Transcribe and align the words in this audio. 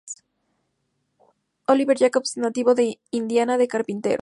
Oliver 1.67 1.95
Jacobs, 1.99 2.35
nativo 2.35 2.73
de 2.73 2.99
Indiana 3.11 3.55
fue 3.55 3.67
carpintero. 3.67 4.19